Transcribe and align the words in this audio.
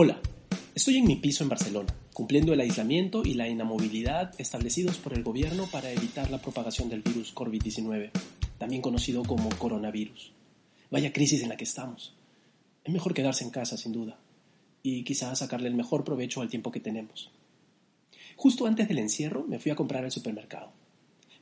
Hola, 0.00 0.20
estoy 0.76 0.98
en 0.98 1.06
mi 1.06 1.16
piso 1.16 1.42
en 1.42 1.48
Barcelona, 1.50 1.92
cumpliendo 2.12 2.52
el 2.52 2.60
aislamiento 2.60 3.24
y 3.24 3.34
la 3.34 3.48
inamovilidad 3.48 4.32
establecidos 4.38 4.96
por 4.96 5.12
el 5.12 5.24
gobierno 5.24 5.66
para 5.72 5.90
evitar 5.90 6.30
la 6.30 6.40
propagación 6.40 6.88
del 6.88 7.02
virus 7.02 7.34
COVID-19, 7.34 8.12
también 8.58 8.80
conocido 8.80 9.24
como 9.24 9.48
coronavirus. 9.48 10.30
Vaya 10.92 11.12
crisis 11.12 11.42
en 11.42 11.48
la 11.48 11.56
que 11.56 11.64
estamos. 11.64 12.14
Es 12.84 12.92
mejor 12.92 13.12
quedarse 13.12 13.42
en 13.42 13.50
casa, 13.50 13.76
sin 13.76 13.90
duda, 13.90 14.20
y 14.84 15.02
quizás 15.02 15.40
sacarle 15.40 15.66
el 15.66 15.74
mejor 15.74 16.04
provecho 16.04 16.42
al 16.42 16.48
tiempo 16.48 16.70
que 16.70 16.78
tenemos. 16.78 17.32
Justo 18.36 18.66
antes 18.66 18.86
del 18.86 19.00
encierro 19.00 19.46
me 19.48 19.58
fui 19.58 19.72
a 19.72 19.74
comprar 19.74 20.04
al 20.04 20.12
supermercado. 20.12 20.70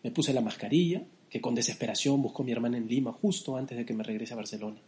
Me 0.03 0.13
puse 0.13 0.33
la 0.33 0.41
mascarilla, 0.41 1.05
que 1.29 1.43
con 1.43 1.55
desesperación 1.55 2.23
buscó 2.23 2.43
mi 2.43 2.53
hermana 2.53 2.79
en 2.79 2.89
Lima 2.89 3.13
justo 3.13 3.59
antes 3.59 3.77
de 3.77 3.85
que 3.85 3.93
me 3.93 4.03
regrese 4.03 4.33
a 4.33 4.37
Barcelona. 4.37 4.81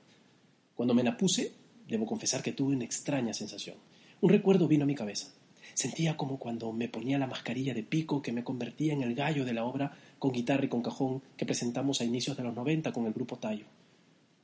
Cuando 0.75 0.95
me 0.95 1.05
la 1.05 1.19
puse, 1.19 1.53
debo 1.89 2.07
confesar 2.07 2.43
que 2.43 2.53
tuve 2.53 2.77
una 2.77 2.85
extraña 2.85 3.35
sensación. 3.35 3.77
Un 4.21 4.31
recuerdo 4.31 4.69
vino 4.69 4.85
a 4.85 4.87
mi 4.87 4.95
cabeza. 4.95 5.29
Sentía 5.75 6.17
como 6.17 6.39
cuando 6.39 6.73
me 6.73 6.89
ponía 6.89 7.19
la 7.19 7.27
mascarilla 7.27 7.75
de 7.75 7.83
pico 7.83 8.21
que 8.21 8.33
me 8.33 8.45
convertía 8.45 8.93
en 8.93 9.03
el 9.03 9.15
gallo 9.15 9.45
de 9.45 9.53
la 9.53 9.65
obra 9.65 9.97
con 10.19 10.33
guitarra 10.33 10.65
y 10.65 10.69
con 10.69 10.83
cajón 10.83 11.23
que 11.37 11.47
presentamos 11.47 12.01
a 12.01 12.05
inicios 12.05 12.37
de 12.37 12.43
los 12.43 12.55
90 12.55 12.93
con 12.93 13.07
el 13.07 13.13
grupo 13.13 13.37
Tallo. 13.39 13.67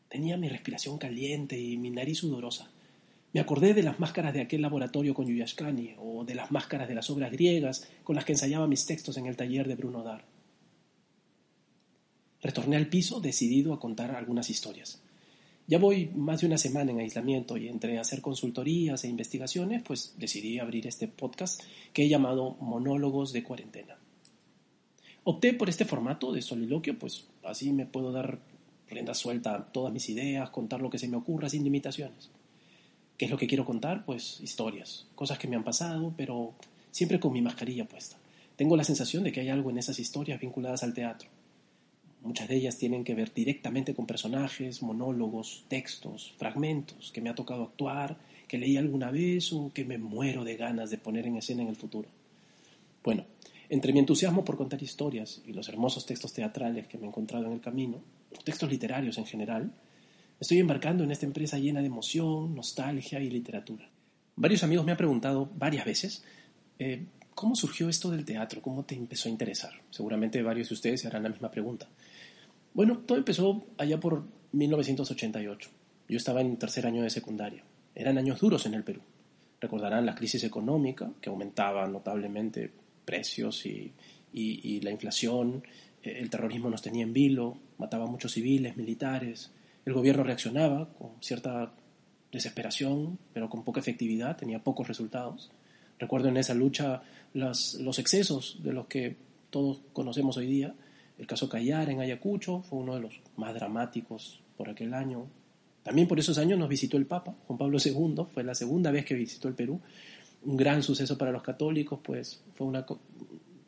Tenía 0.08 0.36
mi 0.36 0.48
respiración 0.48 0.96
caliente 0.96 1.58
y 1.58 1.76
mi 1.76 1.90
nariz 1.90 2.18
sudorosa. 2.18 2.70
Me 3.32 3.40
acordé 3.40 3.74
de 3.74 3.82
las 3.82 3.98
máscaras 3.98 4.32
de 4.32 4.42
aquel 4.42 4.62
laboratorio 4.62 5.12
con 5.12 5.26
Yuyashkani 5.26 5.96
o 5.98 6.24
de 6.24 6.36
las 6.36 6.52
máscaras 6.52 6.86
de 6.86 6.94
las 6.94 7.10
obras 7.10 7.32
griegas 7.32 7.88
con 8.04 8.14
las 8.14 8.24
que 8.24 8.32
ensayaba 8.32 8.68
mis 8.68 8.86
textos 8.86 9.16
en 9.16 9.26
el 9.26 9.36
taller 9.36 9.66
de 9.66 9.74
Bruno 9.74 10.04
Dar. 10.04 10.24
Retorné 12.40 12.76
al 12.76 12.88
piso 12.88 13.20
decidido 13.20 13.72
a 13.72 13.80
contar 13.80 14.14
algunas 14.14 14.50
historias. 14.50 15.02
Ya 15.66 15.78
voy 15.78 16.10
más 16.14 16.42
de 16.42 16.46
una 16.46 16.58
semana 16.58 16.90
en 16.90 17.00
aislamiento 17.00 17.56
y 17.56 17.68
entre 17.68 17.98
hacer 17.98 18.20
consultorías 18.20 19.02
e 19.04 19.08
investigaciones, 19.08 19.82
pues 19.82 20.14
decidí 20.18 20.58
abrir 20.58 20.86
este 20.86 21.08
podcast 21.08 21.62
que 21.94 22.04
he 22.04 22.08
llamado 22.08 22.56
Monólogos 22.60 23.32
de 23.32 23.42
Cuarentena. 23.42 23.96
Opté 25.24 25.54
por 25.54 25.70
este 25.70 25.86
formato 25.86 26.32
de 26.32 26.42
soliloquio, 26.42 26.98
pues 26.98 27.28
así 27.44 27.72
me 27.72 27.86
puedo 27.86 28.12
dar 28.12 28.40
rienda 28.90 29.14
suelta 29.14 29.54
a 29.54 29.64
todas 29.72 29.90
mis 29.90 30.10
ideas, 30.10 30.50
contar 30.50 30.82
lo 30.82 30.90
que 30.90 30.98
se 30.98 31.08
me 31.08 31.16
ocurra 31.16 31.48
sin 31.48 31.64
limitaciones. 31.64 32.28
¿Qué 33.16 33.24
es 33.24 33.30
lo 33.30 33.38
que 33.38 33.46
quiero 33.46 33.64
contar? 33.64 34.04
Pues 34.04 34.40
historias, 34.42 35.06
cosas 35.14 35.38
que 35.38 35.48
me 35.48 35.56
han 35.56 35.64
pasado, 35.64 36.12
pero 36.14 36.52
siempre 36.90 37.18
con 37.18 37.32
mi 37.32 37.40
mascarilla 37.40 37.88
puesta. 37.88 38.18
Tengo 38.56 38.76
la 38.76 38.84
sensación 38.84 39.24
de 39.24 39.32
que 39.32 39.40
hay 39.40 39.48
algo 39.48 39.70
en 39.70 39.78
esas 39.78 39.98
historias 39.98 40.40
vinculadas 40.40 40.82
al 40.82 40.92
teatro. 40.92 41.30
Muchas 42.24 42.48
de 42.48 42.56
ellas 42.56 42.78
tienen 42.78 43.04
que 43.04 43.14
ver 43.14 43.32
directamente 43.34 43.94
con 43.94 44.06
personajes, 44.06 44.82
monólogos, 44.82 45.66
textos, 45.68 46.32
fragmentos 46.38 47.12
que 47.12 47.20
me 47.20 47.28
ha 47.28 47.34
tocado 47.34 47.62
actuar, 47.62 48.16
que 48.48 48.56
leí 48.56 48.78
alguna 48.78 49.10
vez 49.10 49.52
o 49.52 49.70
que 49.74 49.84
me 49.84 49.98
muero 49.98 50.42
de 50.42 50.56
ganas 50.56 50.90
de 50.90 50.96
poner 50.96 51.26
en 51.26 51.36
escena 51.36 51.62
en 51.62 51.68
el 51.68 51.76
futuro. 51.76 52.08
Bueno, 53.02 53.26
entre 53.68 53.92
mi 53.92 53.98
entusiasmo 53.98 54.42
por 54.42 54.56
contar 54.56 54.82
historias 54.82 55.42
y 55.46 55.52
los 55.52 55.68
hermosos 55.68 56.06
textos 56.06 56.32
teatrales 56.32 56.86
que 56.86 56.96
me 56.96 57.04
he 57.04 57.08
encontrado 57.08 57.44
en 57.44 57.52
el 57.52 57.60
camino, 57.60 58.02
textos 58.42 58.70
literarios 58.70 59.18
en 59.18 59.26
general, 59.26 59.70
estoy 60.40 60.58
embarcando 60.60 61.04
en 61.04 61.10
esta 61.10 61.26
empresa 61.26 61.58
llena 61.58 61.80
de 61.80 61.86
emoción, 61.86 62.54
nostalgia 62.54 63.20
y 63.20 63.28
literatura. 63.28 63.90
Varios 64.36 64.64
amigos 64.64 64.86
me 64.86 64.92
han 64.92 64.98
preguntado 64.98 65.50
varias 65.54 65.84
veces 65.84 66.24
eh, 66.78 67.04
¿cómo 67.34 67.56
surgió 67.56 67.88
esto 67.88 68.10
del 68.10 68.24
teatro? 68.24 68.62
¿Cómo 68.62 68.84
te 68.84 68.94
empezó 68.94 69.28
a 69.28 69.32
interesar? 69.32 69.72
Seguramente 69.90 70.42
varios 70.42 70.68
de 70.68 70.74
ustedes 70.74 71.00
se 71.00 71.06
harán 71.06 71.24
la 71.24 71.28
misma 71.28 71.50
pregunta. 71.50 71.88
Bueno, 72.74 72.98
todo 72.98 73.16
empezó 73.16 73.64
allá 73.78 73.98
por 73.98 74.24
1988. 74.52 75.70
Yo 76.08 76.16
estaba 76.16 76.40
en 76.40 76.56
tercer 76.56 76.86
año 76.86 77.02
de 77.02 77.10
secundaria. 77.10 77.62
Eran 77.94 78.18
años 78.18 78.40
duros 78.40 78.66
en 78.66 78.74
el 78.74 78.82
Perú. 78.82 79.00
Recordarán 79.60 80.04
la 80.04 80.14
crisis 80.14 80.44
económica, 80.44 81.10
que 81.20 81.30
aumentaba 81.30 81.86
notablemente 81.86 82.70
precios 83.04 83.64
y, 83.64 83.92
y, 84.32 84.60
y 84.68 84.80
la 84.80 84.90
inflación. 84.90 85.62
El 86.02 86.28
terrorismo 86.28 86.68
nos 86.68 86.82
tenía 86.82 87.04
en 87.04 87.12
vilo, 87.12 87.56
mataba 87.78 88.04
a 88.04 88.10
muchos 88.10 88.32
civiles, 88.32 88.76
militares. 88.76 89.52
El 89.86 89.94
gobierno 89.94 90.24
reaccionaba 90.24 90.88
con 90.98 91.12
cierta 91.20 91.72
desesperación, 92.32 93.18
pero 93.32 93.48
con 93.48 93.62
poca 93.62 93.80
efectividad, 93.80 94.36
tenía 94.36 94.62
pocos 94.62 94.88
resultados. 94.88 95.50
Recuerdo 96.00 96.28
en 96.28 96.36
esa 96.36 96.54
lucha 96.54 97.02
las, 97.32 97.74
los 97.74 98.00
excesos 98.00 98.58
de 98.64 98.72
los 98.72 98.86
que 98.88 99.16
todos 99.50 99.80
conocemos 99.92 100.36
hoy 100.36 100.46
día. 100.46 100.74
El 101.18 101.26
caso 101.26 101.48
Callar 101.48 101.90
en 101.90 102.00
Ayacucho 102.00 102.62
fue 102.62 102.80
uno 102.80 102.94
de 102.94 103.00
los 103.00 103.20
más 103.36 103.54
dramáticos 103.54 104.42
por 104.56 104.68
aquel 104.68 104.94
año. 104.94 105.26
También 105.82 106.08
por 106.08 106.18
esos 106.18 106.38
años 106.38 106.58
nos 106.58 106.68
visitó 106.68 106.96
el 106.96 107.06
Papa, 107.06 107.36
Juan 107.46 107.58
Pablo 107.58 107.78
II, 107.82 108.24
fue 108.32 108.42
la 108.42 108.54
segunda 108.54 108.90
vez 108.90 109.04
que 109.04 109.14
visitó 109.14 109.48
el 109.48 109.54
Perú. 109.54 109.80
Un 110.44 110.56
gran 110.56 110.82
suceso 110.82 111.16
para 111.16 111.30
los 111.30 111.42
católicos, 111.42 112.00
pues 112.02 112.42
fue 112.54 112.66
una 112.66 112.84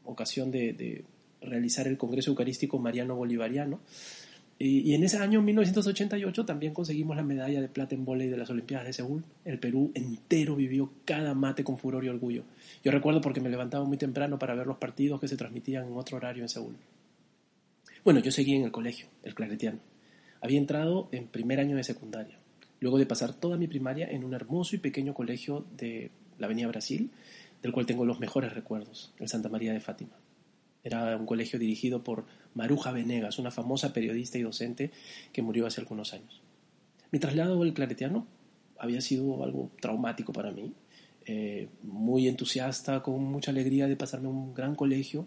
ocasión 0.05 0.51
de, 0.51 1.05
realizar 1.41 1.87
el 1.87 1.97
Congreso 1.97 2.31
Eucarístico 2.31 2.79
Mariano 2.79 3.15
Bolivariano. 3.15 3.81
Y, 4.59 4.81
y, 4.91 4.95
en 4.95 5.05
ese 5.05 5.19
año, 5.19 5.43
1988, 5.43 6.47
también 6.47 6.73
conseguimos 6.73 7.15
la 7.15 7.23
medalla 7.23 7.61
de 7.61 7.69
plata 7.69 7.95
en 7.95 8.07
volei 8.07 8.29
de 8.29 8.39
las 8.39 8.49
Olimpiadas 8.49 8.87
de 8.87 8.95
Seúl. 8.95 9.23
El 9.45 9.59
Perú 9.59 9.93
entero 9.95 10.57
vivió 10.57 10.91
cada 11.05 11.35
mate 11.35 11.63
con 11.63 11.77
furor 11.77 12.05
y 12.05 12.09
orgullo. 12.09 12.45
Yo 12.83 12.91
recuerdo 12.91 13.21
porque 13.21 13.43
me 13.43 13.51
levantaba 13.51 13.85
muy 13.85 13.99
temprano 13.99 14.39
para 14.39 14.55
ver 14.55 14.67
los 14.67 14.79
partidos 14.79 15.21
que 15.21 15.29
se 15.29 15.37
transmitían 15.37 15.87
en 15.87 15.93
otro 15.93 16.17
horario 16.17 16.43
en 16.43 16.49
Seúl. 16.49 16.75
Bueno, 18.07 18.21
yo 18.21 18.31
seguí 18.31 18.55
en 18.55 18.63
el 18.63 18.71
colegio, 18.71 19.09
el 19.25 19.35
Claretiano. 19.35 19.81
Había 20.41 20.59
entrado 20.59 21.09
en 21.11 21.27
primer 21.27 21.59
año 21.59 21.75
de 21.75 21.83
secundaria, 21.83 22.39
luego 22.79 22.99
de 22.99 23.07
pasar 23.07 23.35
toda 23.35 23.57
mi 23.57 23.67
primaria 23.67 24.07
en 24.09 24.23
un 24.23 24.33
hermoso 24.33 24.77
y 24.77 24.79
pequeño 24.79 25.13
colegio 25.13 25.67
de 25.77 26.13
la 26.39 26.47
Avenida 26.47 26.69
Brasil, 26.69 27.11
del 27.63 27.73
cual 27.73 27.85
tengo 27.85 28.05
los 28.05 28.21
mejores 28.21 28.55
recuerdos, 28.55 29.13
el 29.19 29.27
Santa 29.27 29.49
María 29.49 29.73
de 29.73 29.81
Fátima. 29.81 30.13
Era 30.85 31.17
un 31.17 31.27
colegio 31.27 31.59
dirigido 31.59 32.05
por 32.05 32.27
Maruja 32.55 32.93
Venegas, 32.93 33.41
una 33.41 33.51
famosa 33.51 33.93
periodista 33.93 34.39
y 34.39 34.43
docente 34.43 34.93
que 35.33 35.43
murió 35.43 35.67
hace 35.67 35.81
algunos 35.81 36.15
años. 36.15 36.43
Mi 37.11 37.19
traslado 37.19 37.61
al 37.61 37.75
Claretiano 37.75 38.29
había 38.79 39.01
sido 39.01 39.43
algo 39.43 39.73
traumático 39.81 40.33
para 40.33 40.53
mí, 40.53 40.75
eh, 41.25 41.67
muy 41.83 42.29
entusiasta, 42.29 43.03
con 43.03 43.25
mucha 43.25 43.51
alegría 43.51 43.89
de 43.89 43.97
pasarme 43.97 44.29
a 44.29 44.31
un 44.31 44.55
gran 44.55 44.77
colegio, 44.77 45.27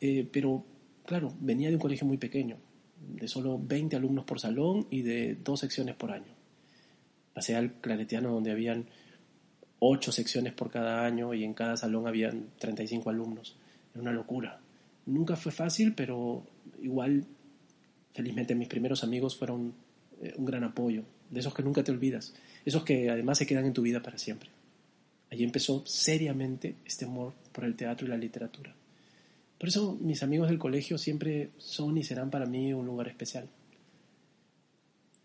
eh, 0.00 0.28
pero 0.32 0.64
claro, 1.06 1.32
venía 1.40 1.68
de 1.68 1.76
un 1.76 1.80
colegio 1.80 2.06
muy 2.06 2.18
pequeño, 2.18 2.56
de 3.00 3.28
solo 3.28 3.58
20 3.62 3.96
alumnos 3.96 4.24
por 4.24 4.40
salón 4.40 4.86
y 4.90 5.02
de 5.02 5.36
dos 5.36 5.60
secciones 5.60 5.94
por 5.94 6.10
año. 6.10 6.34
Pasé 7.32 7.54
al 7.54 7.74
Claretiano 7.74 8.30
donde 8.30 8.50
habían 8.50 8.86
ocho 9.78 10.12
secciones 10.12 10.52
por 10.52 10.70
cada 10.70 11.04
año 11.04 11.34
y 11.34 11.44
en 11.44 11.54
cada 11.54 11.76
salón 11.76 12.06
habían 12.06 12.48
35 12.58 13.10
alumnos. 13.10 13.56
Era 13.92 14.02
una 14.02 14.12
locura. 14.12 14.60
Nunca 15.06 15.36
fue 15.36 15.52
fácil, 15.52 15.94
pero 15.94 16.46
igual, 16.82 17.26
felizmente 18.12 18.54
mis 18.54 18.68
primeros 18.68 19.04
amigos 19.04 19.36
fueron 19.36 19.74
eh, 20.20 20.34
un 20.36 20.44
gran 20.44 20.64
apoyo, 20.64 21.04
de 21.30 21.40
esos 21.40 21.54
que 21.54 21.62
nunca 21.62 21.84
te 21.84 21.92
olvidas, 21.92 22.34
esos 22.64 22.84
que 22.84 23.10
además 23.10 23.38
se 23.38 23.46
quedan 23.46 23.66
en 23.66 23.72
tu 23.72 23.82
vida 23.82 24.02
para 24.02 24.18
siempre. 24.18 24.50
Allí 25.30 25.44
empezó 25.44 25.84
seriamente 25.86 26.76
este 26.84 27.04
amor 27.04 27.34
por 27.52 27.64
el 27.64 27.76
teatro 27.76 28.06
y 28.06 28.10
la 28.10 28.16
literatura. 28.16 28.74
Por 29.58 29.68
eso 29.68 29.96
mis 30.00 30.22
amigos 30.22 30.48
del 30.48 30.58
colegio 30.58 30.98
siempre 30.98 31.50
son 31.56 31.96
y 31.96 32.04
serán 32.04 32.30
para 32.30 32.46
mí 32.46 32.72
un 32.72 32.86
lugar 32.86 33.08
especial. 33.08 33.48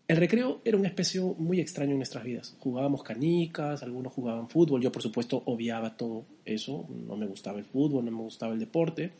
El 0.08 0.16
recreo 0.16 0.60
era 0.64 0.76
un 0.76 0.84
espacio 0.84 1.34
muy 1.38 1.60
extraño 1.60 1.92
en 1.92 1.98
nuestras 1.98 2.24
vidas. 2.24 2.56
Jugábamos 2.58 3.02
canicas, 3.02 3.82
algunos 3.82 4.12
jugaban 4.12 4.48
fútbol, 4.48 4.82
yo 4.82 4.92
por 4.92 5.02
supuesto 5.02 5.42
obviaba 5.46 5.96
todo 5.96 6.26
eso, 6.44 6.86
no 7.06 7.16
me 7.16 7.26
gustaba 7.26 7.58
el 7.58 7.64
fútbol, 7.64 8.04
no 8.04 8.10
me 8.10 8.22
gustaba 8.22 8.52
el 8.52 8.58
deporte. 8.58 9.12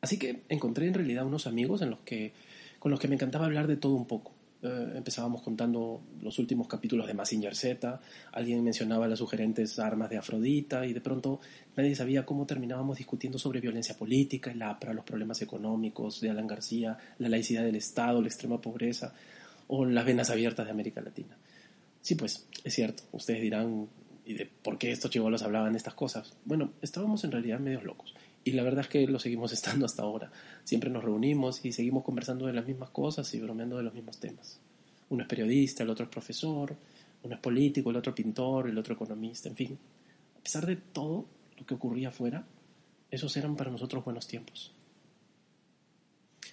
Así 0.00 0.18
que 0.18 0.42
encontré 0.48 0.88
en 0.88 0.94
realidad 0.94 1.24
unos 1.24 1.46
amigos 1.46 1.80
con 2.78 2.90
los 2.90 2.98
que 2.98 3.08
me 3.08 3.14
encantaba 3.14 3.46
hablar 3.46 3.68
de 3.68 3.76
todo 3.76 3.94
un 3.94 4.06
poco. 4.06 4.32
Eh, 4.64 4.92
empezábamos 4.94 5.42
contando 5.42 6.02
los 6.20 6.38
últimos 6.38 6.68
capítulos 6.68 7.08
de 7.08 7.14
Massinger 7.14 7.56
Z, 7.56 8.00
alguien 8.30 8.62
mencionaba 8.62 9.08
las 9.08 9.18
sugerentes 9.18 9.76
armas 9.80 10.08
de 10.08 10.18
Afrodita 10.18 10.86
y 10.86 10.92
de 10.92 11.00
pronto 11.00 11.40
nadie 11.76 11.96
sabía 11.96 12.24
cómo 12.24 12.46
terminábamos 12.46 12.98
discutiendo 12.98 13.40
sobre 13.40 13.60
violencia 13.60 13.98
política, 13.98 14.52
el 14.52 14.62
APRA, 14.62 14.92
los 14.92 15.04
problemas 15.04 15.42
económicos 15.42 16.20
de 16.20 16.30
Alan 16.30 16.46
García, 16.46 16.96
la 17.18 17.28
laicidad 17.28 17.64
del 17.64 17.74
Estado, 17.74 18.20
la 18.20 18.28
extrema 18.28 18.60
pobreza 18.60 19.12
o 19.66 19.84
las 19.84 20.04
venas 20.04 20.30
abiertas 20.30 20.66
de 20.66 20.70
América 20.70 21.00
Latina. 21.00 21.36
Sí, 22.00 22.14
pues, 22.14 22.46
es 22.62 22.72
cierto, 22.72 23.02
ustedes 23.10 23.42
dirán, 23.42 23.88
¿y 24.24 24.34
de 24.34 24.46
por 24.46 24.78
qué 24.78 24.92
estos 24.92 25.10
chivolos 25.10 25.42
hablaban 25.42 25.74
estas 25.74 25.94
cosas? 25.94 26.36
Bueno, 26.44 26.70
estábamos 26.82 27.24
en 27.24 27.32
realidad 27.32 27.58
medios 27.58 27.82
locos. 27.82 28.14
Y 28.44 28.52
la 28.52 28.62
verdad 28.62 28.80
es 28.80 28.88
que 28.88 29.06
lo 29.06 29.18
seguimos 29.18 29.52
estando 29.52 29.86
hasta 29.86 30.02
ahora. 30.02 30.30
Siempre 30.64 30.90
nos 30.90 31.04
reunimos 31.04 31.64
y 31.64 31.72
seguimos 31.72 32.04
conversando 32.04 32.46
de 32.46 32.52
las 32.52 32.66
mismas 32.66 32.90
cosas 32.90 33.32
y 33.34 33.40
bromeando 33.40 33.76
de 33.76 33.84
los 33.84 33.94
mismos 33.94 34.18
temas. 34.18 34.60
Uno 35.08 35.22
es 35.22 35.28
periodista, 35.28 35.82
el 35.82 35.90
otro 35.90 36.04
es 36.04 36.10
profesor, 36.10 36.74
uno 37.22 37.34
es 37.34 37.40
político, 37.40 37.90
el 37.90 37.96
otro 37.96 38.14
pintor, 38.14 38.68
el 38.68 38.78
otro 38.78 38.94
economista, 38.94 39.48
en 39.48 39.56
fin. 39.56 39.78
A 40.38 40.42
pesar 40.42 40.66
de 40.66 40.76
todo 40.76 41.26
lo 41.58 41.66
que 41.66 41.74
ocurría 41.74 42.08
afuera, 42.08 42.44
esos 43.10 43.36
eran 43.36 43.56
para 43.56 43.70
nosotros 43.70 44.04
buenos 44.04 44.26
tiempos. 44.26 44.72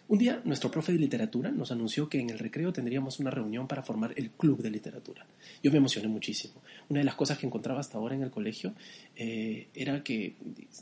Un 0.09 0.17
día 0.17 0.41
nuestro 0.43 0.71
profe 0.71 0.91
de 0.91 0.97
literatura 0.97 1.51
nos 1.51 1.71
anunció 1.71 2.09
que 2.09 2.19
en 2.19 2.31
el 2.31 2.39
recreo 2.39 2.73
tendríamos 2.73 3.19
una 3.19 3.29
reunión 3.29 3.67
para 3.67 3.83
formar 3.83 4.11
el 4.17 4.31
club 4.31 4.59
de 4.63 4.71
literatura. 4.71 5.27
Yo 5.61 5.71
me 5.71 5.77
emocioné 5.77 6.07
muchísimo. 6.07 6.63
Una 6.89 7.01
de 7.01 7.03
las 7.03 7.13
cosas 7.13 7.37
que 7.37 7.45
encontraba 7.45 7.79
hasta 7.79 7.99
ahora 7.99 8.15
en 8.15 8.23
el 8.23 8.31
colegio 8.31 8.73
eh, 9.15 9.67
era 9.75 10.03
que 10.03 10.35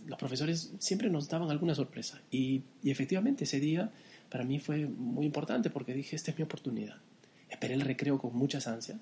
los 0.05 0.17
profesores 0.17 0.71
siempre 0.79 1.09
nos 1.09 1.27
daban 1.27 1.51
alguna 1.51 1.75
sorpresa. 1.75 2.21
Y, 2.31 2.61
y 2.81 2.89
efectivamente 2.89 3.43
ese 3.43 3.59
día 3.59 3.91
para 4.29 4.45
mí 4.45 4.59
fue 4.59 4.85
muy 4.85 5.25
importante 5.25 5.69
porque 5.69 5.93
dije, 5.93 6.15
esta 6.15 6.31
es 6.31 6.37
mi 6.37 6.45
oportunidad. 6.45 6.95
Esperé 7.49 7.73
el 7.73 7.81
recreo 7.81 8.19
con 8.19 8.33
muchas 8.33 8.65
ansias 8.65 9.01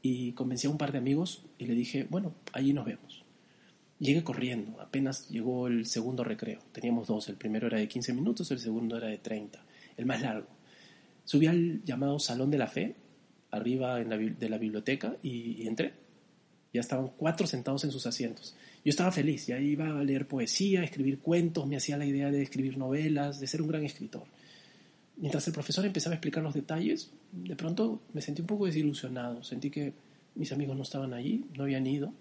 y 0.00 0.32
convencí 0.32 0.68
a 0.68 0.70
un 0.70 0.78
par 0.78 0.90
de 0.90 0.98
amigos 0.98 1.44
y 1.58 1.66
le 1.66 1.74
dije, 1.74 2.06
bueno, 2.08 2.32
allí 2.54 2.72
nos 2.72 2.86
vemos. 2.86 3.25
Llegué 3.98 4.22
corriendo, 4.22 4.78
apenas 4.80 5.28
llegó 5.30 5.68
el 5.68 5.86
segundo 5.86 6.22
recreo. 6.22 6.60
Teníamos 6.72 7.06
dos, 7.06 7.28
el 7.30 7.36
primero 7.36 7.66
era 7.66 7.78
de 7.78 7.88
15 7.88 8.12
minutos, 8.12 8.50
el 8.50 8.58
segundo 8.58 8.98
era 8.98 9.08
de 9.08 9.16
30, 9.16 9.58
el 9.96 10.04
más 10.04 10.20
largo. 10.20 10.48
Subí 11.24 11.46
al 11.46 11.82
llamado 11.82 12.18
Salón 12.18 12.50
de 12.50 12.58
la 12.58 12.66
Fe, 12.66 12.94
arriba 13.50 14.00
en 14.00 14.10
la, 14.10 14.18
de 14.18 14.48
la 14.50 14.58
biblioteca, 14.58 15.16
y, 15.22 15.66
entré. 15.66 15.94
Ya 16.74 16.80
estaban 16.80 17.10
cuatro 17.16 17.46
sentados 17.46 17.84
en 17.84 17.90
sus 17.90 18.06
asientos. 18.06 18.54
Yo 18.84 18.90
estaba 18.90 19.10
feliz, 19.10 19.46
ya 19.46 19.58
iba 19.58 19.98
a 19.98 20.04
leer 20.04 20.28
poesía, 20.28 20.84
escribir 20.84 21.20
cuentos, 21.20 21.66
me 21.66 21.76
hacía 21.76 21.96
la 21.96 22.04
idea 22.04 22.30
de 22.30 22.42
escribir 22.42 22.76
novelas, 22.76 23.40
de 23.40 23.46
ser 23.46 23.62
un 23.62 23.68
gran 23.68 23.82
escritor. 23.82 24.24
Mientras 25.16 25.46
el 25.46 25.54
profesor 25.54 25.86
empezaba 25.86 26.12
a 26.12 26.16
explicar 26.16 26.42
los 26.42 26.52
detalles, 26.52 27.10
de 27.32 27.56
pronto 27.56 28.02
me 28.12 28.20
sentí 28.20 28.42
un 28.42 28.46
poco 28.46 28.66
desilusionado. 28.66 29.42
Sentí 29.42 29.70
que 29.70 29.94
mis 30.34 30.52
amigos 30.52 30.76
no 30.76 30.82
estaban 30.82 31.14
allí, 31.14 31.46
no 31.56 31.64
habían 31.64 31.86
ido 31.86 32.12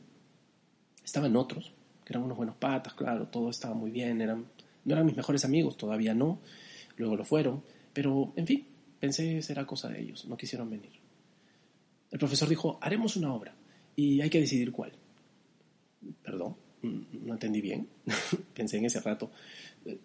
Estaban 1.06 1.36
otros, 1.38 1.72
que 2.04 2.12
eran 2.12 2.24
unos 2.24 2.36
buenos 2.36 2.56
patas, 2.57 2.94
claro, 2.96 3.28
todo 3.28 3.50
estaba 3.50 3.75
muy 3.75 3.92
bien, 3.92 4.19
eran, 4.19 4.46
no 4.84 4.94
eran 4.94 5.06
mis 5.06 5.16
mejores 5.16 5.46
amigos, 5.46 5.78
todavía 5.78 6.13
no, 6.13 6.40
luego 6.98 7.16
lo 7.16 7.24
fueron, 7.24 7.63
pero 7.94 8.34
en 8.36 8.46
fin, 8.46 8.68
pensé 9.00 9.42
será 9.42 9.66
cosa 9.66 9.88
de 9.88 10.02
ellos, 10.02 10.25
no 10.25 10.36
quisieron 10.36 10.69
venir. 10.69 10.92
El 12.12 12.19
profesor 12.19 12.50
dijo, 12.50 12.80
haremos 12.81 13.16
una 13.16 13.34
obra 13.34 13.56
y 13.96 14.19
hay 14.19 14.30
que 14.30 14.40
decidir 14.40 14.72
cuál. 14.72 14.94
Perdón, 16.24 16.56
no 16.86 17.34
entendí 17.34 17.62
bien, 17.62 17.88
pensé 18.54 18.78
en 18.78 18.86
ese 18.86 19.00
rato 19.00 19.32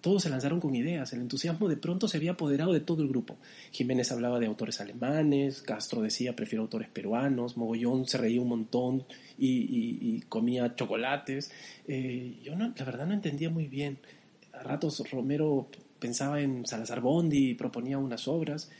todos 0.00 0.22
se 0.22 0.30
lanzaron 0.30 0.60
con 0.60 0.74
ideas, 0.74 1.12
el 1.12 1.20
entusiasmo 1.22 1.68
de 1.68 1.76
pronto 1.76 2.06
se 2.06 2.18
había 2.18 2.32
apoderado 2.32 2.72
de 2.72 2.80
todo 2.80 3.02
el 3.02 3.08
grupo. 3.08 3.38
Jiménez 3.72 4.12
hablaba 4.12 4.38
de 4.38 4.46
autores 4.46 4.80
alemanes, 4.80 5.62
Castro 5.62 6.02
decía 6.02 6.36
prefiero 6.36 6.62
autores 6.62 6.88
peruanos, 6.88 7.56
Mogollón 7.56 8.06
se 8.06 8.18
reía 8.18 8.42
un 8.42 8.48
montón 8.48 9.04
y, 9.38 10.20
comía 10.28 10.74
chocolates. 10.74 11.50
Eh, 11.88 12.38
yo 12.42 12.56
no, 12.56 12.72
la 12.76 12.84
verdad 12.84 13.06
no 13.06 13.14
entendía 13.14 13.48
muy 13.48 13.66
bien. 13.66 13.98
A 14.52 14.62
ratos 14.62 15.02
Romero 15.10 15.68
pensaba 15.98 16.40
en 16.42 16.66
Salazar 16.66 17.00
Bondi 17.00 17.50
y 17.50 17.54
proponía 17.54 17.96
unas 17.96 18.28
obras. 18.28 18.70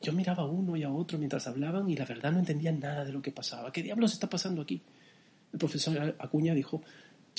Yo 0.00 0.14
miraba 0.14 0.44
a 0.44 0.46
uno 0.46 0.74
y 0.76 0.84
a 0.84 0.90
otro 0.90 1.18
mientras 1.18 1.46
hablaban 1.46 1.90
y 1.90 1.96
la 1.96 2.06
verdad 2.06 2.32
no 2.32 2.38
entendía 2.38 2.72
nada 2.72 3.04
de 3.04 3.12
lo 3.12 3.20
que 3.20 3.30
pasaba. 3.30 3.70
¿Qué 3.72 3.82
diablos 3.82 4.14
está 4.14 4.30
pasando 4.30 4.62
aquí? 4.62 4.80
El 5.52 5.58
profesor 5.58 6.16
Acuña 6.18 6.54
dijo, 6.54 6.82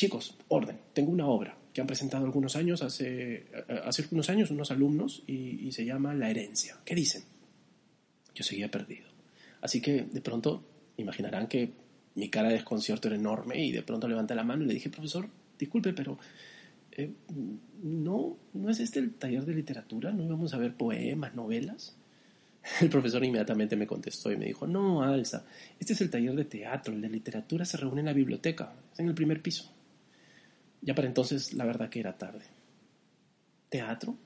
chicos, 0.01 0.35
orden, 0.47 0.79
tengo 0.93 1.11
una 1.11 1.27
obra 1.27 1.55
que 1.71 1.79
han 1.79 1.85
presentado 1.85 2.25
algunos 2.25 2.55
años, 2.55 2.81
hace, 2.81 3.45
hace 3.85 4.01
algunos 4.01 4.31
años, 4.31 4.49
unos 4.49 4.71
alumnos, 4.71 5.21
y, 5.27 5.71
se 5.71 5.85
llama 5.85 6.15
La 6.15 6.31
herencia. 6.31 6.77
¿Qué 6.83 6.95
dicen? 6.95 7.21
Yo 8.33 8.43
seguía 8.43 8.71
perdido. 8.71 9.07
Así 9.61 9.79
que 9.79 10.01
de 10.11 10.21
pronto 10.21 10.63
imaginarán 10.97 11.47
que 11.47 11.73
mi 12.15 12.29
cara 12.29 12.47
de 12.47 12.55
desconcierto 12.55 13.09
era 13.09 13.15
enorme 13.15 13.63
y 13.63 13.71
de 13.71 13.83
pronto 13.83 14.07
levanté 14.07 14.33
la 14.33 14.43
mano 14.43 14.63
y 14.63 14.69
le 14.69 14.73
dije, 14.73 14.89
profesor, 14.89 15.29
disculpe, 15.59 15.93
pero 15.93 16.17
eh, 16.93 17.11
no, 17.83 18.37
¿no 18.55 18.69
es 18.71 18.79
este 18.79 18.97
el 18.97 19.13
taller 19.13 19.45
de 19.45 19.53
literatura? 19.53 20.11
¿No 20.11 20.23
íbamos 20.23 20.51
a 20.55 20.57
ver 20.57 20.73
poemas, 20.73 21.35
novelas? 21.35 21.95
El 22.81 22.89
profesor 22.89 23.23
inmediatamente 23.23 23.75
me 23.75 23.85
contestó 23.85 24.31
y 24.31 24.37
me 24.37 24.45
dijo, 24.47 24.65
no, 24.65 25.03
Alza, 25.03 25.45
este 25.79 25.93
es 25.93 26.01
el 26.01 26.09
taller 26.09 26.33
de 26.33 26.45
teatro, 26.45 26.91
el 26.91 27.01
de 27.01 27.09
literatura 27.09 27.65
se 27.65 27.77
reúne 27.77 27.99
en 27.99 28.07
la 28.07 28.13
biblioteca, 28.13 28.73
es 28.91 28.99
en 28.99 29.07
el 29.07 29.13
primer 29.13 29.43
piso. 29.43 29.71
Ya 30.81 30.95
para 30.95 31.07
entonces 31.07 31.53
la 31.53 31.65
verdad 31.65 31.89
que 31.89 31.99
era 31.99 32.17
tarde. 32.17 32.45
¿Teatro? 33.69 34.17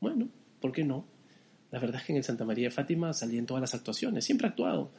Bueno, 0.00 0.28
¿por 0.60 0.72
qué 0.72 0.84
no? 0.84 1.06
La 1.70 1.80
verdad 1.80 2.00
es 2.00 2.06
que 2.06 2.12
en 2.12 2.18
el 2.18 2.24
Santa 2.24 2.44
María 2.44 2.68
de 2.68 2.70
Fátima 2.70 3.12
salí 3.12 3.38
en 3.38 3.46
todas 3.46 3.60
las 3.60 3.74
actuaciones, 3.74 4.24
siempre 4.24 4.46
he 4.46 4.50
actuado, 4.50 4.92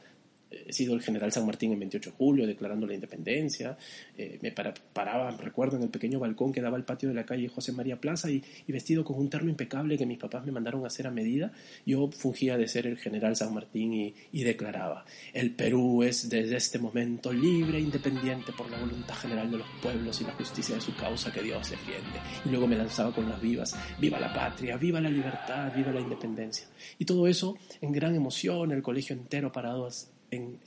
he 0.50 0.72
sido 0.72 0.94
el 0.94 1.02
general 1.02 1.32
San 1.32 1.46
Martín 1.46 1.72
en 1.72 1.80
28 1.80 2.10
de 2.10 2.16
julio, 2.16 2.46
declarando 2.46 2.86
la 2.86 2.94
independencia. 2.94 3.76
Eh, 4.16 4.38
me 4.42 4.52
paraba, 4.52 5.30
recuerdo, 5.32 5.76
en 5.76 5.84
el 5.84 5.88
pequeño 5.88 6.18
balcón 6.18 6.52
que 6.52 6.60
daba 6.60 6.76
al 6.76 6.84
patio 6.84 7.08
de 7.08 7.14
la 7.14 7.24
calle 7.24 7.48
José 7.48 7.72
María 7.72 8.00
Plaza 8.00 8.30
y, 8.30 8.42
vestido 8.68 9.04
con 9.04 9.18
un 9.18 9.30
terno 9.30 9.48
impecable 9.48 9.96
que 9.96 10.04
mis 10.04 10.18
papás 10.18 10.44
me 10.44 10.52
mandaron 10.52 10.84
a 10.84 10.88
hacer 10.88 11.06
a 11.06 11.10
medida, 11.10 11.50
yo 11.86 12.10
fungía 12.10 12.58
de 12.58 12.68
ser 12.68 12.86
el 12.86 12.98
general 12.98 13.34
San 13.36 13.54
Martín 13.54 13.94
y, 13.94 14.14
y 14.32 14.44
declaraba, 14.44 15.06
el 15.32 15.52
Perú 15.52 16.02
es 16.02 16.28
desde 16.28 16.56
este 16.56 16.78
momento 16.78 17.32
libre 17.32 17.78
e 17.78 17.80
independiente 17.80 18.52
por 18.52 18.70
la 18.70 18.78
voluntad 18.78 19.14
general 19.14 19.50
de 19.50 19.58
los 19.58 19.66
pueblos 19.80 20.20
y 20.20 20.24
la 20.24 20.32
justicia 20.32 20.74
de 20.74 20.80
su 20.82 20.94
causa 20.94 21.32
que 21.32 21.42
Dios 21.42 21.70
defiende. 21.70 22.20
Y 22.44 22.50
luego 22.50 22.66
me 22.66 22.76
lanzaba 22.76 23.14
con 23.14 23.28
las 23.28 23.40
vivas, 23.40 23.74
viva 23.98 24.20
la 24.20 24.32
patria, 24.32 24.76
viva 24.76 25.00
la 25.00 25.10
libertad, 25.10 25.72
viva 25.74 25.90
la 25.90 26.00
independencia. 26.00 26.66
Y 26.98 27.06
todo 27.06 27.26
eso 27.26 27.56
en 27.80 27.92
gran 27.92 28.14
emoción, 28.14 28.72
el 28.72 28.82
colegio 28.82 29.16
entero 29.16 29.50
parado 29.50 29.86
en, 30.30 30.60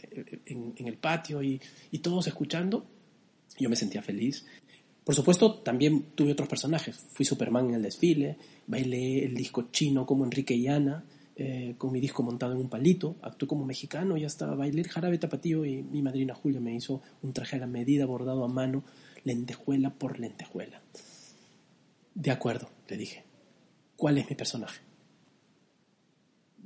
el 0.77 0.97
patio 0.97 1.41
y, 1.41 1.59
todos 2.01 2.27
escuchando, 2.27 2.85
yo 3.57 3.69
me 3.69 3.75
sentía 3.75 4.01
feliz. 4.01 4.45
Por 5.03 5.15
supuesto, 5.15 5.55
también 5.55 6.11
tuve 6.15 6.31
otros 6.31 6.47
personajes. 6.47 6.95
Fui 7.11 7.25
Superman 7.25 7.69
en 7.69 7.75
el 7.75 7.81
desfile, 7.81 8.37
bailé 8.67 9.25
el 9.25 9.35
disco 9.35 9.69
chino 9.71 10.05
como 10.05 10.23
Enrique 10.23 10.53
y 10.53 10.67
Ana, 10.67 11.03
eh, 11.35 11.75
con 11.77 11.91
mi 11.91 11.99
disco 11.99 12.21
montado 12.21 12.51
en 12.51 12.59
un 12.59 12.69
palito, 12.69 13.15
actué 13.21 13.47
como 13.47 13.65
mexicano 13.65 14.17
y 14.17 14.25
hasta 14.25 14.53
bailé 14.55 14.81
el 14.81 14.89
jarabe 14.89 15.17
tapatío 15.17 15.65
y 15.65 15.81
mi 15.83 16.01
madrina 16.01 16.35
Julia 16.35 16.59
me 16.59 16.75
hizo 16.75 17.01
un 17.21 17.31
traje 17.31 17.55
a 17.55 17.59
la 17.59 17.67
medida 17.67 18.05
bordado 18.05 18.43
a 18.43 18.49
mano, 18.49 18.83
lentejuela 19.23 19.89
por 19.89 20.19
lentejuela. 20.19 20.81
De 22.13 22.31
acuerdo, 22.31 22.69
le 22.89 22.97
dije. 22.97 23.23
¿Cuál 23.95 24.17
es 24.17 24.29
mi 24.29 24.35
personaje? 24.35 24.79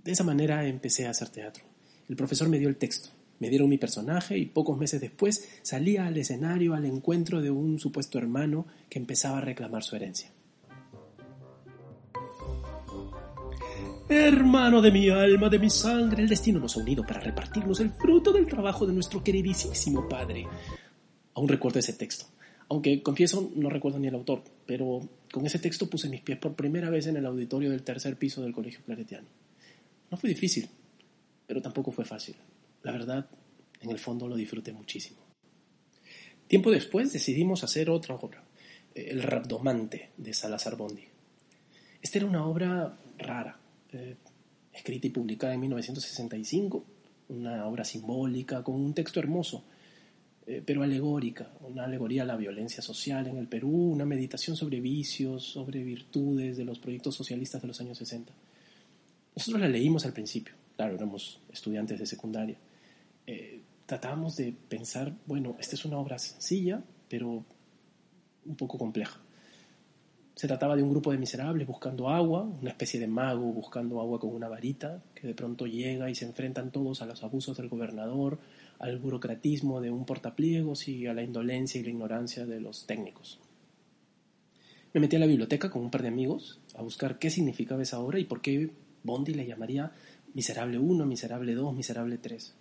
De 0.04 0.12
esa 0.12 0.24
manera 0.24 0.68
empecé 0.68 1.08
a 1.08 1.12
hacer 1.12 1.30
teatro. 1.30 1.73
El 2.10 2.16
profesor 2.16 2.50
me 2.50 2.60
dio 2.60 2.70
el 2.70 2.76
texto, 2.76 3.10
me 3.40 3.50
dieron 3.50 3.70
mi 3.70 3.78
personaje 3.78 4.38
y 4.38 4.46
pocos 4.46 4.78
meses 4.78 5.02
después 5.02 5.50
salía 5.62 6.08
al 6.08 6.18
escenario 6.18 6.74
al 6.74 6.86
encuentro 6.86 7.42
de 7.42 7.52
un 7.52 7.80
supuesto 7.80 8.18
hermano 8.18 8.68
que 8.90 9.00
empezaba 9.00 9.40
a 9.40 9.42
reclamar 9.42 9.84
su 9.84 9.96
herencia. 9.96 10.32
Hermano 14.10 14.82
de 14.82 14.92
mi 14.92 15.10
alma, 15.10 15.50
de 15.50 15.60
mi 15.60 15.70
sangre, 15.70 16.24
el 16.24 16.30
destino 16.30 16.60
nos 16.60 16.78
ha 16.78 16.82
unido 16.82 17.06
para 17.06 17.22
repartirnos 17.22 17.80
el 17.80 17.90
fruto 17.90 18.32
del 18.32 18.48
trabajo 18.48 18.86
de 18.86 18.94
nuestro 18.94 19.24
queridísimo 19.24 20.08
padre. 20.08 20.46
Aún 21.34 21.48
recuerdo 21.48 21.80
ese 21.80 21.94
texto, 21.94 22.26
aunque 22.70 23.02
confieso 23.02 23.52
no 23.56 23.70
recuerdo 23.70 24.00
ni 24.00 24.08
el 24.08 24.16
autor, 24.16 24.44
pero 24.66 25.02
con 25.32 25.46
ese 25.46 25.58
texto 25.58 25.90
puse 25.90 26.10
mis 26.10 26.22
pies 26.22 26.38
por 26.38 26.54
primera 26.54 26.90
vez 26.90 27.08
en 27.08 27.18
el 27.18 27.26
auditorio 27.26 27.72
del 27.72 27.84
tercer 27.84 28.18
piso 28.18 28.42
del 28.42 28.54
Colegio 28.54 28.82
Claretiano. 28.86 29.28
No 30.12 30.18
fue 30.18 30.30
difícil, 30.30 30.70
pero 31.54 31.62
tampoco 31.62 31.92
fue 31.92 32.04
fácil. 32.04 32.36
La 32.82 32.92
verdad, 32.92 33.28
en 33.80 33.92
el 33.92 34.00
fondo 34.00 34.28
lo 34.28 34.36
disfruté 34.36 34.74
muchísimo. 34.74 35.20
Tiempo 36.48 36.72
después 36.72 37.14
decidimos 37.14 37.64
hacer 37.64 37.92
otra 37.92 38.16
obra, 38.16 38.44
El 38.96 39.22
Rabdomante 39.22 40.10
de 40.18 40.34
Salazar 40.34 40.76
Bondi. 40.76 41.04
Esta 42.02 42.18
era 42.18 42.26
una 42.26 42.48
obra 42.48 42.98
rara, 43.20 43.60
eh, 43.92 44.16
escrita 44.74 45.06
y 45.06 45.12
publicada 45.12 45.54
en 45.54 45.60
1965, 45.60 46.84
una 47.30 47.68
obra 47.68 47.84
simbólica 47.84 48.64
con 48.64 48.74
un 48.74 48.96
texto 48.96 49.20
hermoso, 49.20 49.64
eh, 50.48 50.64
pero 50.66 50.82
alegórica, 50.82 51.54
una 51.62 51.84
alegoría 51.84 52.24
a 52.24 52.26
la 52.26 52.36
violencia 52.36 52.82
social 52.82 53.28
en 53.28 53.38
el 53.38 53.48
Perú, 53.48 53.92
una 53.92 54.06
meditación 54.06 54.58
sobre 54.58 54.82
vicios, 54.82 55.44
sobre 55.44 55.84
virtudes 55.84 56.58
de 56.58 56.66
los 56.66 56.80
proyectos 56.80 57.14
socialistas 57.14 57.62
de 57.62 57.68
los 57.68 57.80
años 57.80 58.00
60. 58.00 58.34
Nosotros 59.36 59.62
la 59.62 59.70
leímos 59.70 60.04
al 60.08 60.14
principio, 60.14 60.56
claro, 60.76 60.96
éramos 60.96 61.42
estudiantes 61.52 62.00
de 62.00 62.06
secundaria, 62.06 62.58
eh, 63.28 63.62
tratábamos 63.86 64.36
de 64.38 64.54
pensar, 64.70 65.14
bueno, 65.26 65.56
esta 65.60 65.76
es 65.76 65.86
una 65.86 65.98
obra 65.98 66.18
sencilla, 66.18 66.84
pero 67.08 67.46
un 68.46 68.56
poco 68.56 68.78
compleja. 68.78 69.20
Se 70.36 70.48
trataba 70.48 70.76
de 70.76 70.82
un 70.82 70.90
grupo 70.90 71.12
de 71.12 71.20
miserables 71.20 71.68
buscando 71.68 72.10
agua, 72.10 72.42
una 72.42 72.72
especie 72.72 73.00
de 73.00 73.08
mago 73.08 73.54
buscando 73.54 74.02
agua 74.02 74.20
con 74.20 74.34
una 74.34 74.50
varita, 74.50 75.04
que 75.14 75.28
de 75.28 75.36
pronto 75.36 75.68
llega 75.68 76.10
y 76.10 76.16
se 76.16 76.26
enfrentan 76.26 76.72
todos 76.72 77.04
a 77.04 77.06
los 77.06 77.24
abusos 77.24 77.56
del 77.56 77.70
gobernador, 77.70 78.40
al 78.80 78.98
burocratismo 78.98 79.80
de 79.80 79.92
un 79.92 80.06
portapliegos 80.06 80.88
y 80.88 81.06
a 81.06 81.14
la 81.14 81.22
indolencia 81.22 81.80
y 81.80 81.84
la 81.84 81.92
ignorancia 81.92 82.48
de 82.48 82.60
los 82.60 82.88
técnicos. 82.88 83.40
Me 84.94 85.02
metí 85.02 85.16
a 85.16 85.20
la 85.20 85.28
biblioteca 85.28 85.70
con 85.70 85.84
un 85.84 85.92
par 85.92 86.02
de 86.02 86.08
amigos 86.08 86.60
a 86.76 86.82
buscar 86.82 87.20
qué 87.20 87.30
significaba 87.30 87.84
esa 87.84 88.00
obra 88.00 88.20
y 88.20 88.26
por 88.26 88.42
qué 88.42 88.72
Bondi 89.04 89.34
le 89.34 89.46
llamaría 89.46 89.92
Miserable 90.34 90.80
1, 90.80 91.06
Miserable 91.06 91.54
2, 91.54 91.76
Miserable 91.76 92.18
3. 92.18 92.54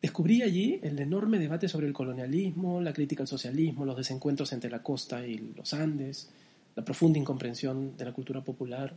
Descubrí 0.00 0.42
allí 0.42 0.80
el 0.82 0.98
enorme 0.98 1.38
debate 1.38 1.68
sobre 1.68 1.86
el 1.86 1.92
colonialismo, 1.92 2.80
la 2.80 2.92
crítica 2.92 3.22
al 3.22 3.28
socialismo, 3.28 3.84
los 3.84 3.96
desencuentros 3.96 4.52
entre 4.52 4.70
la 4.70 4.82
costa 4.82 5.24
y 5.26 5.38
los 5.54 5.74
Andes, 5.74 6.30
la 6.74 6.84
profunda 6.84 7.18
incomprensión 7.18 7.96
de 7.96 8.04
la 8.04 8.12
cultura 8.12 8.42
popular. 8.42 8.94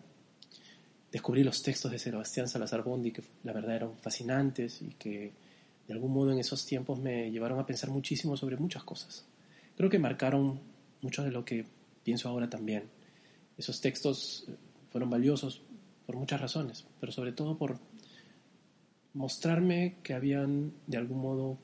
Descubrí 1.12 1.44
los 1.44 1.62
textos 1.62 1.92
de 1.92 2.00
Sebastián 2.00 2.48
Salazar 2.48 2.84
Bondi 2.84 3.12
que 3.12 3.24
la 3.44 3.54
verdad 3.54 3.76
eran 3.76 3.98
fascinantes 4.00 4.82
y 4.82 4.96
que 4.96 5.32
de 5.88 5.94
algún 5.94 6.12
modo 6.12 6.32
en 6.32 6.40
esos 6.40 6.66
tiempos 6.66 7.00
me 7.00 7.30
llevaron 7.30 7.60
a 7.60 7.66
pensar 7.66 7.92
muchísimo 7.92 8.36
sobre 8.36 8.58
muchas 8.58 8.84
cosas. 8.84 9.26
Creo 9.78 9.90
que 9.90 10.00
marcaron 10.00 10.60
mucho 11.02 11.24
de 11.24 11.32
lo 11.32 11.46
que 11.46 11.66
pienso 12.04 12.30
ahora 12.30 12.50
también. 12.50 12.84
Esos 13.58 13.80
textos 13.80 14.48
fueron 14.90 15.10
valiosos 15.10 15.62
por 16.06 16.16
muchas 16.16 16.42
razones, 16.42 16.86
pero 17.00 17.12
sobre 17.12 17.32
todo 17.32 17.58
por 17.58 17.80
mostrarme 19.14 19.96
que 20.04 20.14
habían 20.14 20.74
de 20.88 20.98
algún 20.98 21.20
modo 21.20 21.58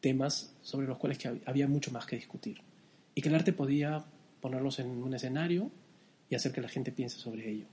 temas 0.00 0.54
sobre 0.62 0.86
los 0.86 0.98
cuales 0.98 1.18
que 1.18 1.40
había 1.46 1.66
mucho 1.66 1.90
más 1.90 2.04
que 2.04 2.16
discutir 2.16 2.60
y 3.14 3.22
que 3.22 3.28
el 3.28 3.34
arte 3.34 3.52
podía 3.52 4.04
ponerlos 4.40 4.78
en 4.78 5.02
un 5.02 5.14
escenario 5.14 5.70
y 6.28 6.34
hacer 6.34 6.52
que 6.52 6.60
la 6.60 6.68
gente 6.68 6.92
piense 6.92 7.18
sobre 7.18 7.50
ello. 7.50 7.66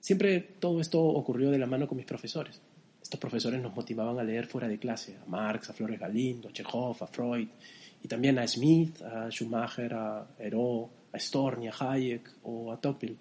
Siempre 0.00 0.40
todo 0.40 0.80
esto 0.80 1.02
ocurrió 1.02 1.50
de 1.50 1.58
la 1.58 1.66
mano 1.66 1.86
con 1.86 1.98
mis 1.98 2.06
profesores. 2.06 2.60
Estos 3.02 3.20
profesores 3.20 3.60
nos 3.60 3.74
motivaban 3.74 4.18
a 4.18 4.24
leer 4.24 4.46
fuera 4.46 4.68
de 4.68 4.78
clase, 4.78 5.16
a 5.16 5.28
Marx, 5.28 5.70
a 5.70 5.72
Flores 5.72 6.00
Galindo, 6.00 6.48
a 6.48 6.52
Chekhov, 6.52 7.02
a 7.02 7.06
Freud, 7.06 7.48
y 8.02 8.08
también 8.08 8.38
a 8.38 8.46
Smith, 8.46 9.02
a 9.02 9.28
Schumacher, 9.30 9.92
a 9.94 10.26
Heró, 10.38 10.88
a 11.12 11.18
Storni, 11.18 11.68
a 11.68 11.74
Hayek 11.78 12.30
o 12.44 12.72
a 12.72 12.80
Tocqueville. 12.80 13.18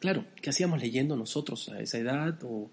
Claro, 0.00 0.24
¿qué 0.40 0.48
hacíamos 0.48 0.80
leyendo 0.80 1.14
nosotros 1.14 1.68
a 1.68 1.78
esa 1.80 1.98
edad 1.98 2.38
o, 2.42 2.70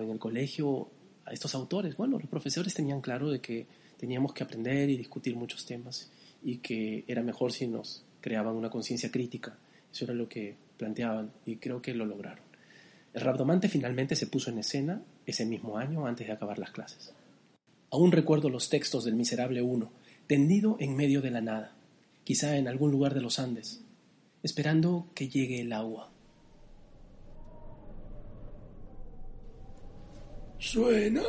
en 0.00 0.10
el 0.10 0.18
colegio 0.18 0.88
a 1.26 1.32
estos 1.34 1.54
autores? 1.54 1.98
Bueno, 1.98 2.18
los 2.18 2.30
profesores 2.30 2.72
tenían 2.72 3.02
claro 3.02 3.30
de 3.30 3.40
que 3.40 3.66
teníamos 3.98 4.32
que 4.32 4.42
aprender 4.42 4.88
y 4.88 4.96
discutir 4.96 5.36
muchos 5.36 5.66
temas 5.66 6.10
y 6.42 6.56
que 6.58 7.04
era 7.06 7.22
mejor 7.22 7.52
si 7.52 7.66
nos 7.66 8.04
creaban 8.22 8.56
una 8.56 8.70
conciencia 8.70 9.10
crítica. 9.10 9.58
Eso 9.92 10.06
era 10.06 10.14
lo 10.14 10.30
que 10.30 10.56
planteaban 10.78 11.30
y 11.44 11.56
creo 11.56 11.82
que 11.82 11.92
lo 11.92 12.06
lograron. 12.06 12.44
El 13.12 13.20
Rabdomante 13.20 13.68
finalmente 13.68 14.16
se 14.16 14.26
puso 14.26 14.50
en 14.50 14.58
escena 14.58 15.02
ese 15.26 15.44
mismo 15.44 15.76
año 15.76 16.06
antes 16.06 16.26
de 16.26 16.32
acabar 16.32 16.58
las 16.58 16.70
clases. 16.70 17.12
Aún 17.90 18.12
recuerdo 18.12 18.48
los 18.48 18.70
textos 18.70 19.04
del 19.04 19.14
Miserable 19.14 19.60
Uno, 19.60 19.92
tendido 20.26 20.78
en 20.80 20.96
medio 20.96 21.20
de 21.20 21.30
la 21.30 21.42
nada, 21.42 21.74
quizá 22.24 22.56
en 22.56 22.66
algún 22.66 22.90
lugar 22.90 23.12
de 23.12 23.20
los 23.20 23.38
Andes, 23.38 23.82
esperando 24.42 25.08
que 25.14 25.28
llegue 25.28 25.60
el 25.60 25.74
agua. 25.74 26.15
¿Suena? 30.66 31.22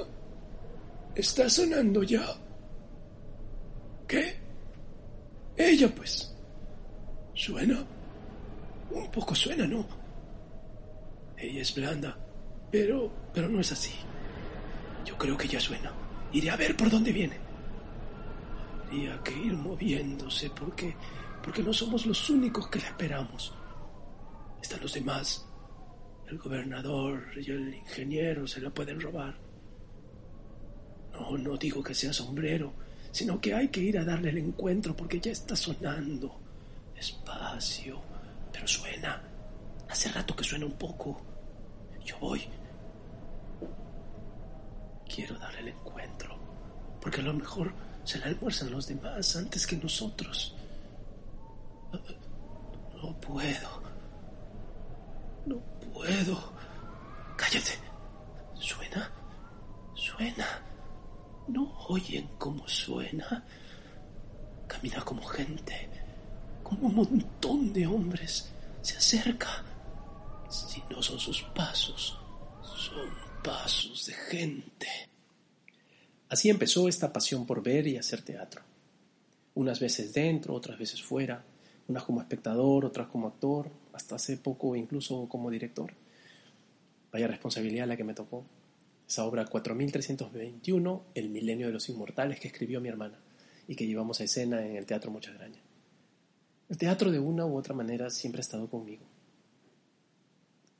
¿Está 1.13 1.47
sonando 1.47 2.01
ya? 2.01 2.25
¿Qué? 4.07 4.35
Ella, 5.55 5.93
pues. 5.93 6.35
¿Suena? 7.35 7.85
Un 8.89 9.11
poco 9.11 9.35
suena, 9.35 9.67
¿no? 9.67 9.85
Ella 11.37 11.61
es 11.61 11.75
blanda, 11.75 12.17
pero... 12.71 13.13
pero 13.31 13.47
no 13.47 13.59
es 13.59 13.71
así. 13.71 13.93
Yo 15.05 15.15
creo 15.19 15.37
que 15.37 15.47
ya 15.47 15.59
suena. 15.59 15.93
Iré 16.33 16.49
a 16.49 16.55
ver 16.55 16.75
por 16.75 16.89
dónde 16.89 17.11
viene. 17.11 17.37
Habría 18.85 19.21
que 19.21 19.33
ir 19.37 19.53
moviéndose 19.53 20.49
porque... 20.49 20.95
porque 21.43 21.61
no 21.61 21.71
somos 21.71 22.07
los 22.07 22.27
únicos 22.31 22.69
que 22.69 22.79
la 22.79 22.87
esperamos. 22.87 23.53
Están 24.63 24.81
los 24.81 24.95
demás. 24.95 25.46
El 26.27 26.37
gobernador 26.37 27.25
y 27.35 27.51
el 27.51 27.73
ingeniero 27.73 28.47
se 28.47 28.61
la 28.61 28.69
pueden 28.69 28.99
robar. 28.99 29.35
No, 31.13 31.37
no 31.37 31.57
digo 31.57 31.81
que 31.83 31.93
sea 31.93 32.13
sombrero 32.13 32.73
sino 33.17 33.41
que 33.41 33.51
hay 33.51 33.69
que 33.69 33.79
ir 33.79 33.97
a 33.97 34.05
darle 34.05 34.29
el 34.29 34.37
encuentro 34.37 34.95
porque 34.95 35.19
ya 35.19 35.31
está 35.31 35.55
sonando. 35.55 36.39
Despacio, 36.93 37.99
pero 38.51 38.67
suena. 38.67 39.19
Hace 39.89 40.09
rato 40.09 40.35
que 40.35 40.43
suena 40.43 40.67
un 40.67 40.73
poco. 40.73 41.19
Yo 42.05 42.15
voy. 42.19 42.41
Quiero 45.07 45.35
darle 45.39 45.61
el 45.61 45.67
encuentro, 45.69 46.37
porque 47.01 47.21
a 47.21 47.23
lo 47.23 47.33
mejor 47.33 47.73
se 48.03 48.19
la 48.19 48.27
almuerzan 48.27 48.69
los 48.69 48.87
demás 48.87 49.35
antes 49.35 49.65
que 49.65 49.77
nosotros. 49.77 50.55
No 53.01 53.19
puedo. 53.19 53.81
No 55.47 55.59
puedo. 56.17 56.51
Cállate. 57.35 57.71
¿Suena? 58.59 59.11
¿Suena? 59.93 60.63
¿No 61.47 61.73
oyen 61.89 62.27
cómo 62.37 62.67
suena? 62.67 63.45
Camina 64.67 65.03
como 65.05 65.23
gente, 65.23 65.89
como 66.63 66.87
un 66.87 66.95
montón 66.95 67.71
de 67.71 67.87
hombres. 67.87 68.51
Se 68.81 68.97
acerca. 68.97 69.63
Si 70.49 70.81
no 70.89 71.01
son 71.01 71.19
sus 71.19 71.43
pasos, 71.43 72.17
son 72.63 73.09
pasos 73.43 74.05
de 74.05 74.13
gente. 74.13 74.87
Así 76.29 76.49
empezó 76.49 76.87
esta 76.87 77.13
pasión 77.13 77.45
por 77.45 77.61
ver 77.61 77.87
y 77.87 77.97
hacer 77.97 78.21
teatro. 78.21 78.61
Unas 79.55 79.79
veces 79.79 80.13
dentro, 80.13 80.53
otras 80.53 80.77
veces 80.77 81.01
fuera, 81.01 81.43
unas 81.87 82.03
como 82.03 82.21
espectador, 82.21 82.85
otras 82.85 83.07
como 83.07 83.27
actor, 83.27 83.69
hasta 83.93 84.15
hace 84.15 84.37
poco 84.37 84.75
incluso 84.75 85.27
como 85.27 85.49
director. 85.49 85.93
Vaya 87.11 87.27
responsabilidad 87.27 87.87
la 87.87 87.97
que 87.97 88.03
me 88.03 88.13
tocó 88.13 88.45
esa 89.07 89.23
obra 89.23 89.45
4321, 89.45 91.05
El 91.15 91.29
milenio 91.29 91.67
de 91.67 91.73
los 91.73 91.87
inmortales, 91.89 92.39
que 92.39 92.49
escribió 92.49 92.81
mi 92.81 92.89
hermana 92.89 93.19
y 93.67 93.75
que 93.75 93.87
llevamos 93.87 94.19
a 94.19 94.25
escena 94.25 94.65
en 94.65 94.75
el 94.75 94.85
Teatro 94.85 95.11
Muchagraña. 95.11 95.61
El 96.69 96.77
teatro 96.77 97.11
de 97.11 97.19
una 97.19 97.45
u 97.45 97.55
otra 97.55 97.73
manera 97.73 98.09
siempre 98.09 98.39
ha 98.39 98.41
estado 98.41 98.69
conmigo. 98.69 99.05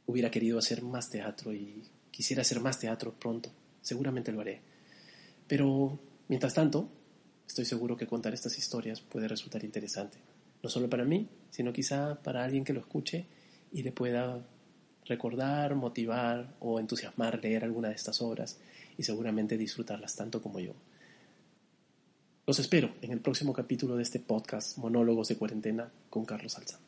Hubiera 0.06 0.30
querido 0.30 0.60
hacer 0.60 0.84
más 0.84 1.10
teatro 1.10 1.54
y 1.54 1.84
quisiera 2.12 2.42
hacer 2.42 2.60
más 2.60 2.80
teatro 2.80 3.14
pronto. 3.14 3.50
Seguramente 3.82 4.34
lo 4.34 4.42
haré. 4.42 4.62
Pero, 5.48 5.98
mientras 6.28 6.54
tanto, 6.54 6.90
estoy 7.48 7.64
seguro 7.64 7.96
que 7.96 8.08
contar 8.08 8.34
estas 8.34 8.58
historias 8.58 9.00
puede 9.00 9.30
resultar 9.30 9.64
interesante. 9.64 10.18
No 10.62 10.70
solo 10.70 10.90
para 10.90 11.06
mí, 11.06 11.30
sino 11.50 11.72
quizá 11.72 12.22
para 12.22 12.44
alguien 12.44 12.66
que 12.66 12.74
lo 12.74 12.82
escuche 12.82 13.26
y 13.72 13.84
le 13.84 13.94
pueda 13.94 14.46
recordar, 15.08 15.76
motivar 15.76 16.54
o 16.60 16.80
entusiasmar 16.80 17.40
leer 17.42 17.64
alguna 17.64 17.90
de 17.90 17.96
estas 17.96 18.22
obras 18.22 18.60
y 18.98 19.04
seguramente 19.04 19.58
disfrutarlas 19.58 20.16
tanto 20.16 20.42
como 20.42 20.60
yo. 20.60 20.74
Los 22.46 22.60
espero 22.60 22.92
en 23.02 23.12
el 23.12 23.20
próximo 23.20 23.52
capítulo 23.54 23.98
de 23.98 24.04
este 24.04 24.20
podcast 24.20 24.78
Monólogos 24.78 25.28
de 25.28 25.36
Cuarentena 25.36 25.92
con 26.10 26.26
Carlos 26.26 26.58
Alza. 26.58 26.80